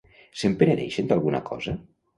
Se'n 0.43 0.55
penedeixen 0.63 1.13
d'alguna 1.13 1.45
cosa? 1.55 1.81